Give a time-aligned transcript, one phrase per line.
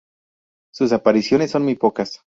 [0.73, 2.21] Sus apariciones son muy pocas.